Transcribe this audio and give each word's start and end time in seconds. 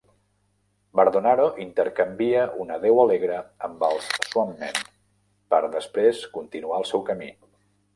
Bardonaro 0.99 1.45
intercanvia 1.65 2.47
un 2.65 2.73
adéu 2.79 3.03
alegre 3.05 3.37
amb 3.71 3.87
els 3.91 4.11
Swampmen, 4.17 4.83
per 5.55 5.65
després 5.81 6.29
continuar 6.41 6.85
el 6.85 6.93
seu 6.95 7.11
camí. 7.13 7.35